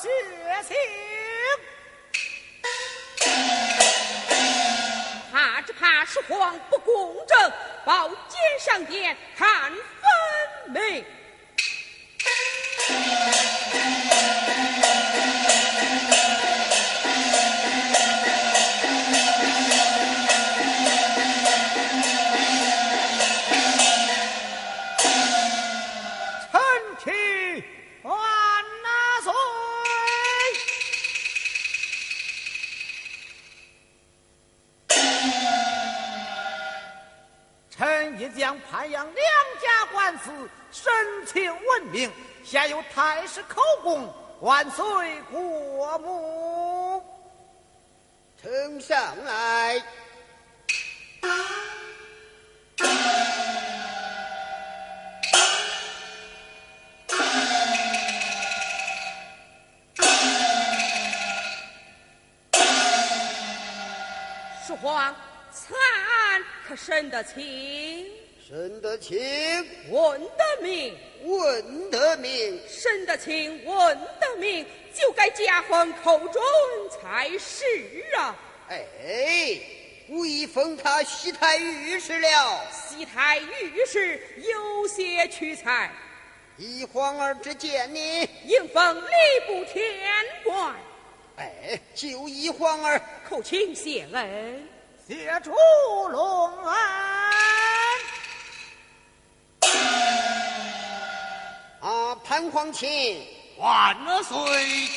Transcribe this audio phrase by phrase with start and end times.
[0.00, 0.08] 血
[0.66, 0.76] 清。
[5.30, 7.52] 怕只怕是皇不公正，
[7.84, 9.78] 报奸上殿看分
[10.72, 11.04] 明。
[42.92, 44.84] 太师口供，万岁
[45.30, 47.02] 过目。
[48.42, 49.80] 呈上来。
[64.66, 65.14] 父皇，
[65.52, 68.19] 此案可审得清？
[68.50, 69.16] 审得清，
[69.90, 76.42] 问得明，问得明，审得清，问得明，就该加封寇准
[76.90, 77.64] 才是
[78.16, 78.34] 啊！
[78.68, 79.56] 哎，
[80.08, 82.60] 故意封他西太御史了。
[82.72, 85.88] 西太御史有些屈才，
[86.56, 88.28] 依皇儿之见呢？
[88.46, 89.10] 应封礼
[89.46, 89.80] 部天
[90.42, 90.74] 官。
[91.36, 94.68] 哎，就依皇儿，叩请谢恩，
[95.06, 95.52] 谢主
[96.08, 97.19] 隆恩。
[102.40, 103.22] 啊，潘皇亲，
[103.58, 104.88] 万岁！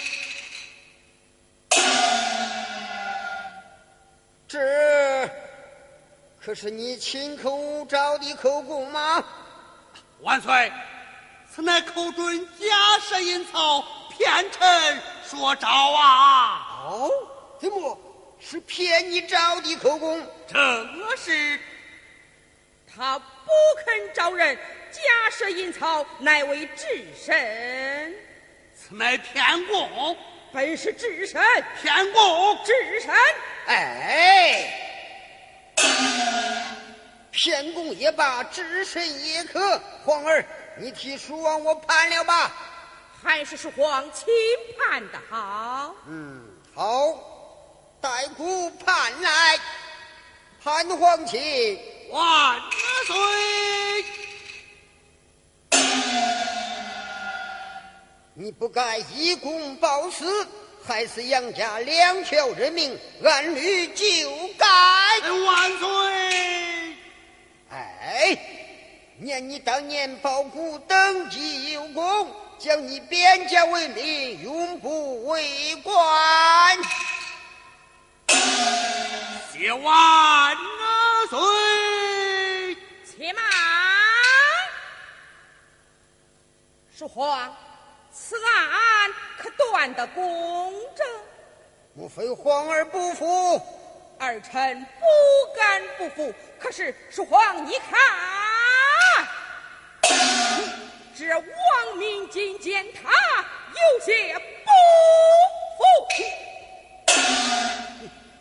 [4.47, 5.29] 这
[6.39, 9.21] 可是你亲口招的口供吗？
[10.21, 10.71] 万岁，
[11.53, 12.65] 此乃寇准假
[13.01, 16.85] 设阴曹，骗臣说招啊！
[16.87, 17.11] 哦，
[17.59, 17.99] 怎么
[18.39, 20.25] 是骗你招的口供？
[20.47, 21.59] 正是
[22.87, 23.51] 他不
[23.83, 24.57] 肯招人。
[24.93, 28.13] 假设阴曹，乃为智神，
[28.75, 30.15] 此乃天宫，
[30.53, 31.41] 本是智神，
[31.81, 33.11] 天宫智神，
[33.65, 34.71] 哎，
[37.31, 39.81] 天宫也罢，智神也可。
[40.05, 40.45] 皇儿，
[40.77, 42.51] 你替蜀王我判了吧？
[43.23, 44.27] 还是蜀皇亲
[44.77, 45.95] 判的好。
[46.07, 47.17] 嗯，好，
[47.99, 49.59] 待古判来。
[50.63, 51.79] 潘皇亲，
[52.11, 52.61] 万
[53.05, 53.82] 岁。
[58.35, 60.47] 你不该以公报私，
[60.83, 64.03] 害死杨家两条人命，按律就
[64.57, 64.65] 该。
[65.45, 66.95] 万岁！
[67.69, 68.35] 哎，
[69.19, 76.77] 念你当年报国登基有功，将你贬家为民，永不为官。
[79.51, 80.57] 谢万
[81.29, 82.75] 岁！
[83.05, 83.43] 且慢，
[86.97, 87.55] 说话。
[88.13, 91.07] 此案可断得公正？
[91.95, 93.59] 莫非皇儿不服？
[94.19, 95.05] 儿臣不
[95.57, 96.31] 敢不服。
[96.59, 97.99] 可是叔皇，你看，
[101.17, 104.39] 这王明金见他有些不
[105.77, 105.83] 服。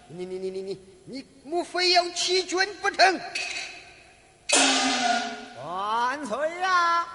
[0.08, 3.20] 你你你你你你莫非要欺君不成？
[5.64, 7.08] 万岁呀！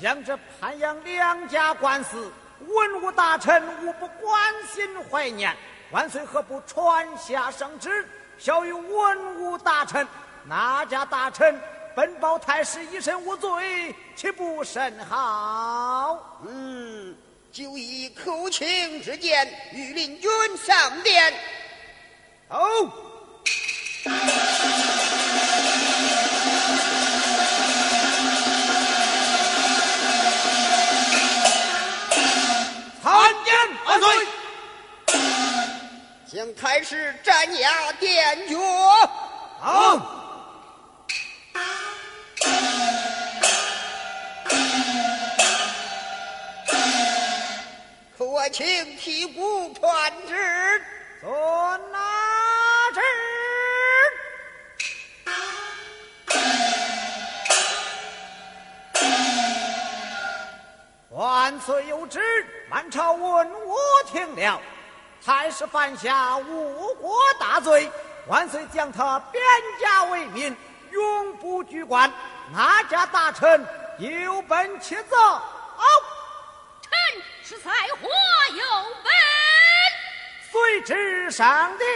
[0.00, 5.54] 将这潘阳两家官司，文武大臣无不关心怀念。
[5.90, 8.08] 万岁何不传下圣旨，
[8.38, 10.06] 效于文武大臣？
[10.46, 11.60] 哪家大臣
[11.94, 16.40] 本报太师一身无罪，岂不甚好？
[16.46, 17.14] 嗯，
[17.52, 21.34] 就以口请之见，御林军上殿。
[22.48, 22.90] 哦。
[36.32, 38.56] 将开始斩押殿脚。
[39.58, 40.16] 好。
[48.16, 50.80] 寇爱卿替孤传旨。
[51.20, 51.30] 遵
[51.90, 51.98] 哪
[52.94, 53.00] 旨？
[61.10, 62.20] 万岁有旨。
[62.70, 63.74] 满朝文武
[64.06, 64.62] 听了，
[65.24, 67.90] 太师犯下误国大罪，
[68.26, 69.42] 万岁将他贬
[69.80, 70.56] 家为民，
[70.90, 72.10] 永不居官，
[72.52, 73.64] 哪家大臣
[73.98, 75.16] 有本启奏。
[76.82, 76.90] 臣
[77.44, 78.08] 是才华
[78.54, 78.64] 有
[79.04, 79.12] 本，
[80.50, 81.88] 随之上殿。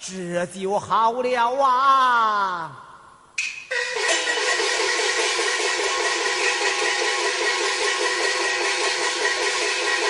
[0.00, 2.83] 这就好了啊！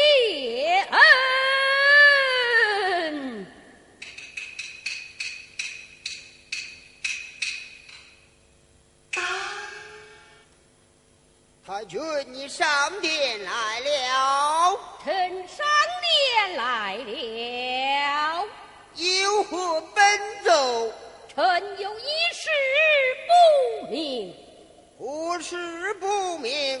[0.00, 0.86] 谢
[2.92, 3.46] 恩，
[11.66, 12.00] 太君，
[12.32, 12.66] 你上
[13.00, 15.66] 殿来了，臣上
[16.02, 18.46] 殿来了，
[18.94, 20.92] 有何奔走？
[21.28, 22.48] 臣有一事
[23.28, 23.32] 不
[23.90, 24.34] 明，
[24.98, 26.80] 不事不明。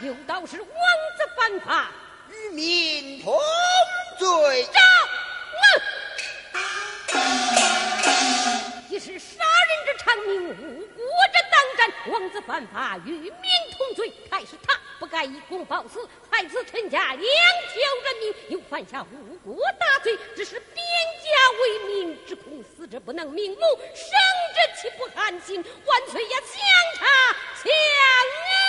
[0.00, 0.68] 有道是王
[1.16, 1.90] 子犯法，
[2.30, 3.32] 与民同
[4.18, 4.66] 罪。
[4.72, 4.82] 斩！
[8.88, 11.00] 一是杀人者偿命，无辜
[11.32, 11.90] 者当斩。
[12.12, 13.32] 王子犯法，与民
[13.76, 14.78] 同罪，还是他。
[14.98, 20.84] 不该以公报私，害死全家两条人命，又犯下无国大罪，只是边
[21.24, 23.60] 家为民，只恐死者不能瞑目，
[23.94, 24.12] 生
[24.54, 25.64] 者岂不寒心？
[25.86, 26.60] 万岁呀，相
[26.94, 27.06] 查
[27.56, 28.61] 相查！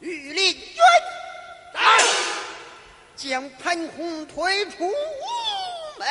[0.00, 0.60] 御林军
[1.72, 1.80] 来，
[3.16, 4.92] 将潘洪推出屋
[5.98, 6.06] 门。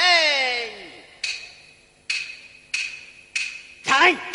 [3.86, 4.33] 来。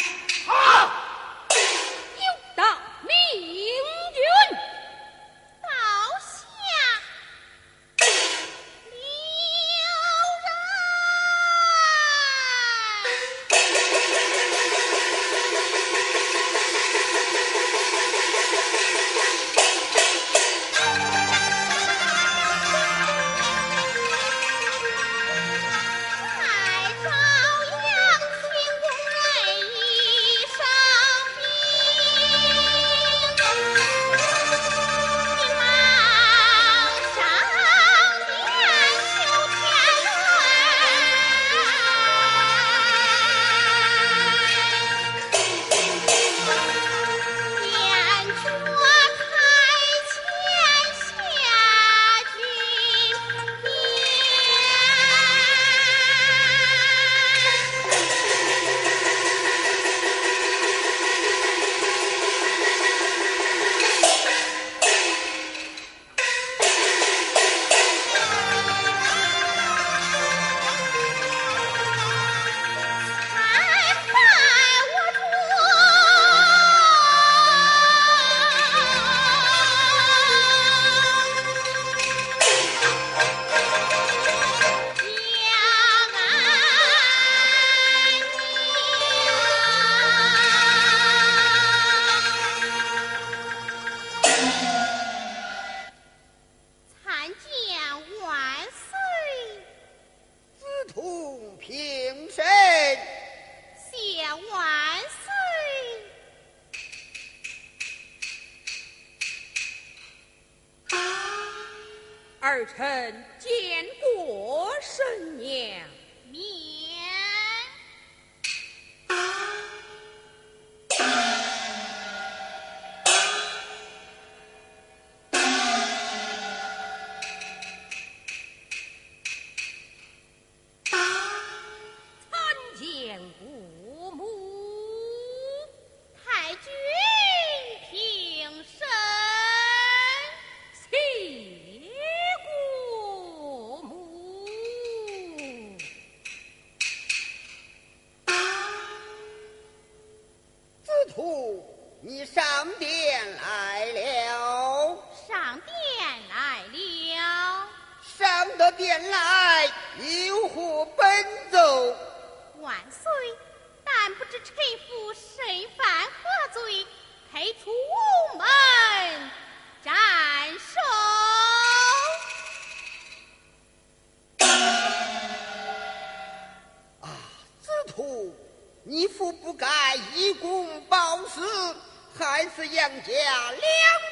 [182.18, 183.12] 害死杨家
[183.52, 183.62] 两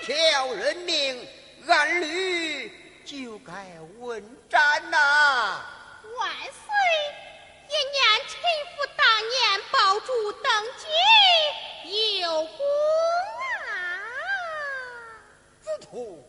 [0.02, 1.28] 条人命，
[1.66, 2.70] 按律
[3.04, 3.52] 就该
[3.98, 4.96] 问斩呐、
[6.16, 6.70] 万岁！
[7.68, 8.38] 也念臣
[8.76, 10.44] 妇当年保住登
[10.78, 12.64] 基有功
[13.66, 13.74] 啊！
[15.60, 16.24] 子图，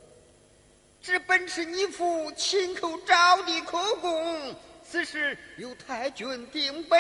[1.00, 7.00] 这本是你父亲口招的口供，此事由太君定本，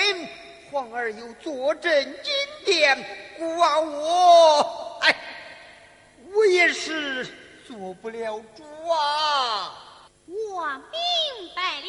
[0.71, 2.33] 皇儿又坐镇金
[2.65, 2.97] 殿，
[3.37, 5.15] 故啊我，哎，
[6.33, 7.25] 我也是
[7.65, 9.73] 做不了主啊。
[10.25, 11.87] 我明白了。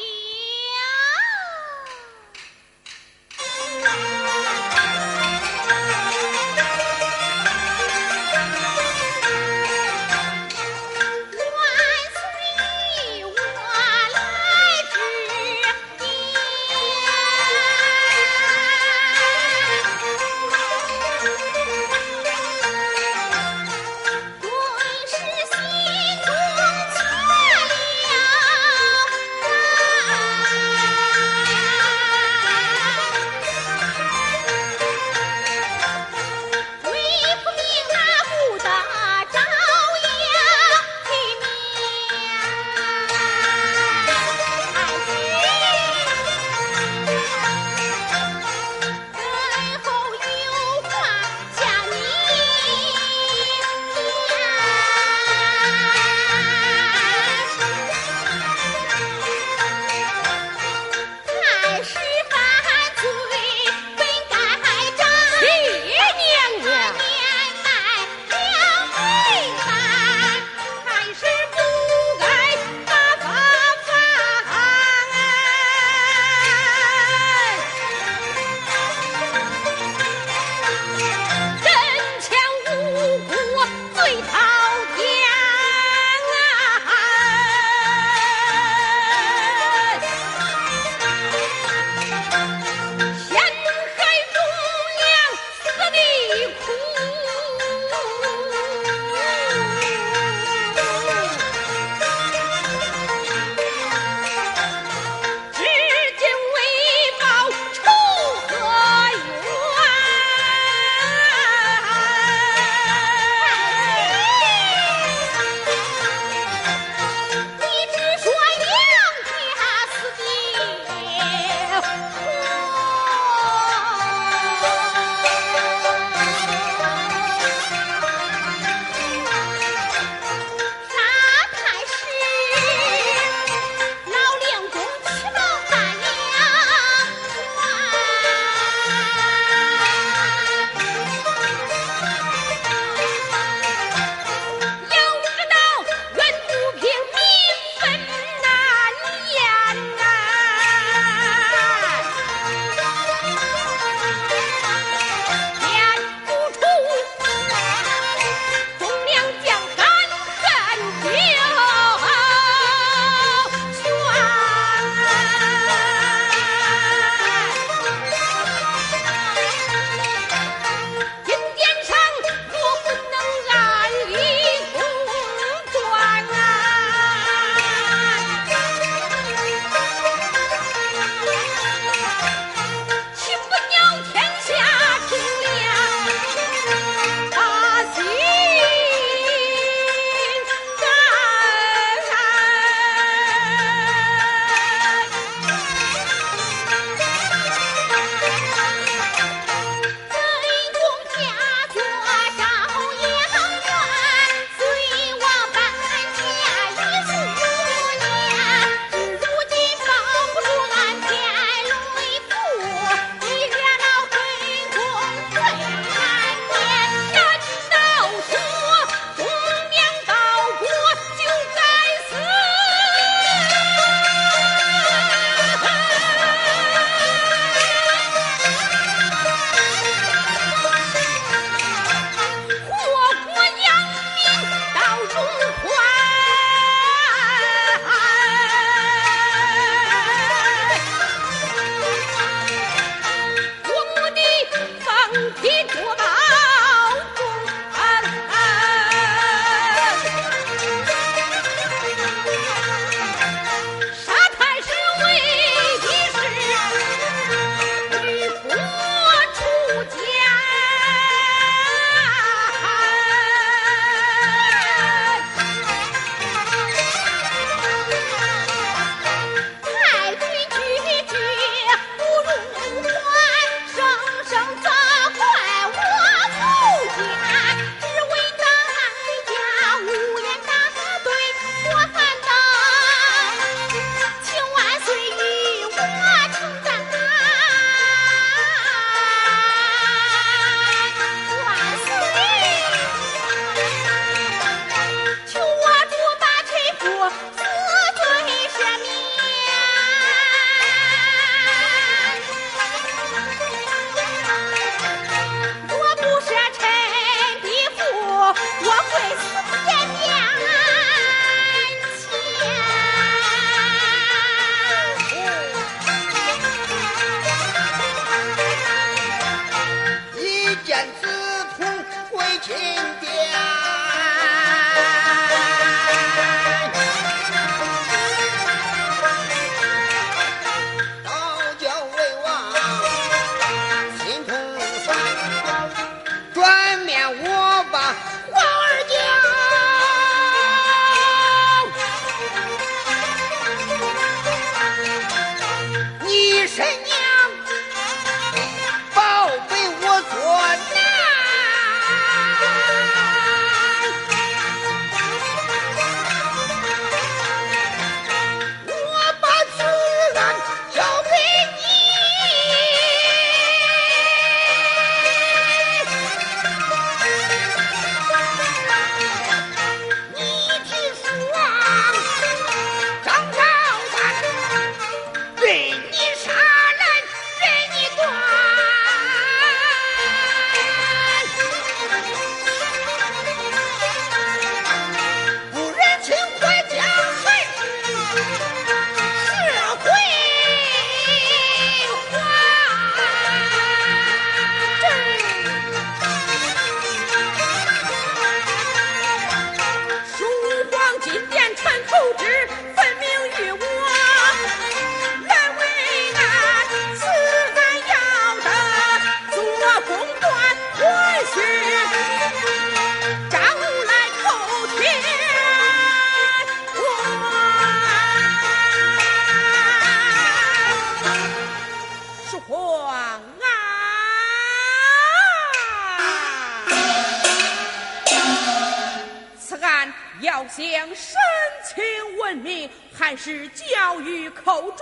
[433.09, 434.77] 还是教育寇准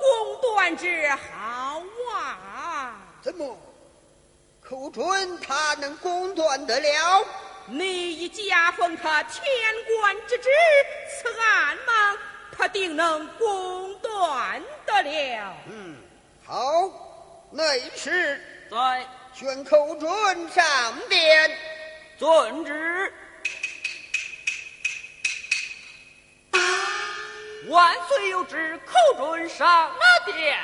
[0.00, 2.96] 公断之好啊！
[3.20, 3.54] 怎么，
[4.66, 7.22] 寇准他能公断得了？
[7.66, 9.44] 你已加封他天
[10.00, 10.48] 官之职，
[11.10, 12.18] 此案嘛，
[12.56, 15.54] 他定能公断得了。
[15.68, 15.94] 嗯，
[16.46, 16.64] 好，
[17.50, 20.10] 内侍在宣寇准
[20.48, 21.50] 上殿。
[22.16, 23.12] 遵旨。
[27.72, 29.90] 万岁有旨，寇准上
[30.26, 30.58] 殿。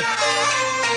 [0.00, 0.89] 旨，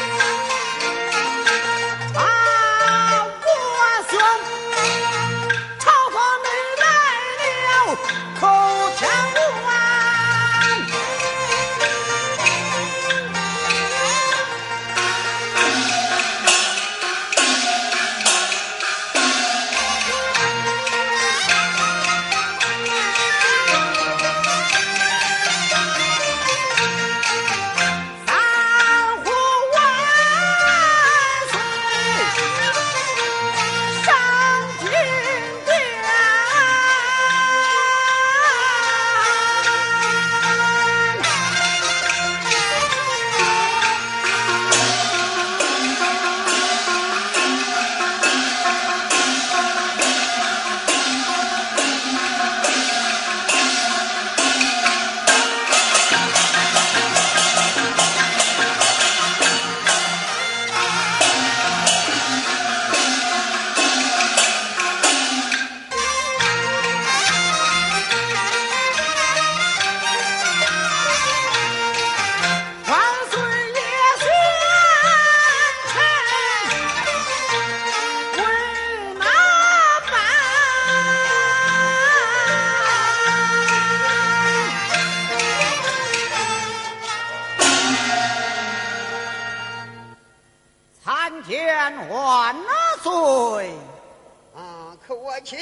[95.34, 95.58] 啊，寇爱卿，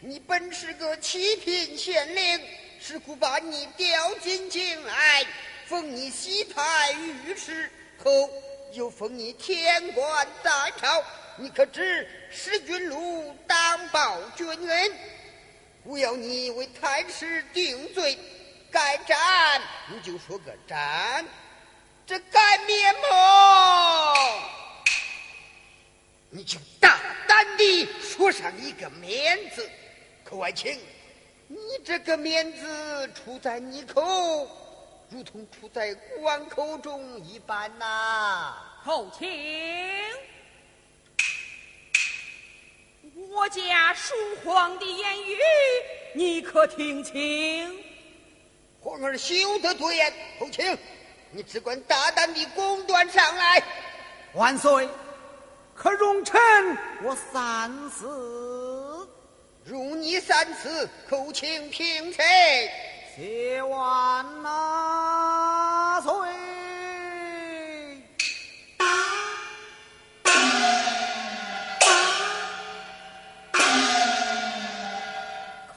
[0.00, 2.40] 你本是个七品县令，
[2.78, 5.24] 是故把你调进京来，
[5.64, 8.28] 封你西派御史，后
[8.74, 11.02] 又封你天官在朝。
[11.36, 14.92] 你可知使君禄当报君恩？
[15.84, 18.18] 我要你为太师定罪，
[18.70, 21.24] 该斩你就说个斩，
[22.06, 24.63] 这该免么？
[26.36, 29.70] 你就大胆地说上一个面子，
[30.24, 30.76] 寇爱卿，
[31.46, 34.44] 你这个面子出在你口，
[35.10, 38.52] 如同出在关口中一般呐、
[38.84, 39.30] 寇卿，
[43.30, 44.12] 我家属
[44.44, 45.38] 皇的言语，
[46.14, 47.80] 你可听清？
[48.80, 50.76] 皇儿休得多言，后卿
[51.30, 53.62] 你只管大胆地公断上来。
[54.32, 54.88] 万岁，
[55.74, 56.40] 可容臣
[57.02, 59.08] 我三思。
[59.64, 62.24] 容你三次，口请平陈。
[63.16, 66.12] 谢万纳岁。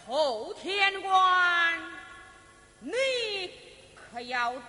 [0.06, 1.80] 寇天官，
[2.80, 2.92] 你
[3.96, 4.60] 可要仔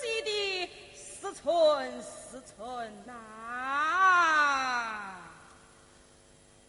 [0.00, 3.12] 细的思忖思忖呐、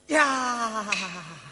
[0.07, 1.46] 呀。